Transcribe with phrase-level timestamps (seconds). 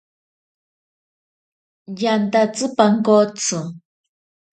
[1.99, 3.59] Yantatsi pankotsi.